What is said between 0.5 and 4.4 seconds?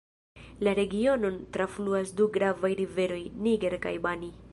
La regionon trafluas du gravaj riveroj: Niger kaj Bani.